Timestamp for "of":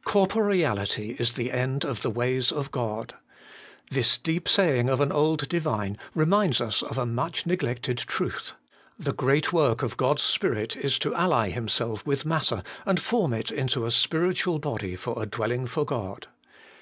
1.84-2.00, 2.50-2.70, 4.88-4.98, 6.82-6.96, 9.82-9.98